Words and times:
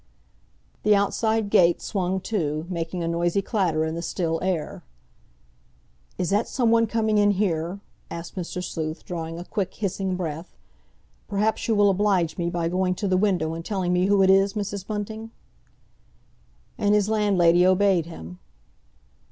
The 0.81 0.95
outside 0.95 1.51
gate 1.51 1.79
swung 1.79 2.21
to, 2.21 2.65
making 2.71 3.03
a 3.03 3.07
noisy 3.07 3.43
clatter 3.43 3.85
in 3.85 3.93
the 3.93 4.01
still 4.01 4.39
air. 4.41 4.83
"Is 6.17 6.31
that 6.31 6.47
someone 6.47 6.87
coming 6.87 7.19
in 7.19 7.29
here?" 7.29 7.81
asked 8.09 8.35
Mr. 8.35 8.63
Sleuth, 8.63 9.05
drawing 9.05 9.37
a 9.37 9.45
quick, 9.45 9.75
hissing 9.75 10.15
breath. 10.15 10.55
"Perhaps 11.27 11.67
you 11.67 11.75
will 11.75 11.91
oblige 11.91 12.35
me 12.39 12.49
by 12.49 12.67
going 12.67 12.95
to 12.95 13.07
the 13.07 13.15
window 13.15 13.53
and 13.53 13.63
telling 13.63 13.93
me 13.93 14.07
who 14.07 14.23
it 14.23 14.31
is, 14.31 14.53
Mrs. 14.55 14.87
Bunting?" 14.87 15.29
And 16.79 16.95
his 16.95 17.07
landlady 17.07 17.63
obeyed 17.63 18.07
him. 18.07 18.39